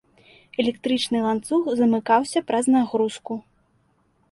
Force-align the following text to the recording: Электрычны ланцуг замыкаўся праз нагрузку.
Электрычны 0.63 1.19
ланцуг 1.25 1.63
замыкаўся 1.81 2.39
праз 2.51 2.65
нагрузку. 2.79 3.33